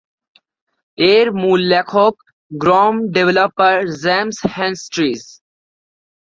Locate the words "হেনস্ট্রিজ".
4.55-5.23